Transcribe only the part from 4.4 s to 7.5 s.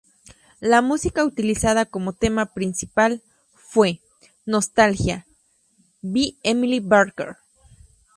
"Nostalgia" be Emily Barker.